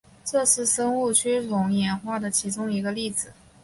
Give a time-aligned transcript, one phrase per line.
[0.25, 3.31] 这是生物趋同演化的其中一个例子。